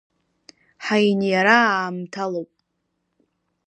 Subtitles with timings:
[0.85, 2.51] Ҳаиниара аамҭалоуп…